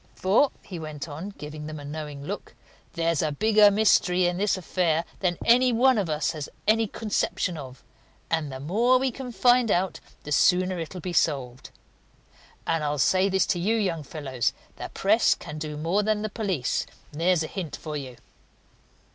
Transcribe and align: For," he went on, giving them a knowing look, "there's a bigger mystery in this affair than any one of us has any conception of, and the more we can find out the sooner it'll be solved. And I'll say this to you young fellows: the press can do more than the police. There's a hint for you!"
For," 0.15 0.49
he 0.63 0.79
went 0.79 1.07
on, 1.07 1.29
giving 1.37 1.67
them 1.67 1.79
a 1.79 1.85
knowing 1.85 2.25
look, 2.25 2.55
"there's 2.93 3.21
a 3.21 3.31
bigger 3.31 3.69
mystery 3.69 4.25
in 4.25 4.37
this 4.37 4.57
affair 4.57 5.05
than 5.19 5.37
any 5.45 5.71
one 5.71 5.99
of 5.99 6.09
us 6.09 6.31
has 6.31 6.49
any 6.67 6.87
conception 6.87 7.55
of, 7.55 7.83
and 8.27 8.51
the 8.51 8.59
more 8.59 8.97
we 8.97 9.11
can 9.11 9.31
find 9.31 9.69
out 9.69 9.99
the 10.23 10.31
sooner 10.31 10.79
it'll 10.79 11.01
be 11.01 11.13
solved. 11.13 11.69
And 12.65 12.83
I'll 12.83 12.97
say 12.97 13.29
this 13.29 13.45
to 13.53 13.59
you 13.59 13.75
young 13.75 14.01
fellows: 14.01 14.53
the 14.77 14.89
press 14.91 15.35
can 15.35 15.59
do 15.59 15.77
more 15.77 16.01
than 16.01 16.23
the 16.23 16.29
police. 16.29 16.87
There's 17.11 17.43
a 17.43 17.47
hint 17.47 17.75
for 17.75 17.95
you!" 17.95 18.17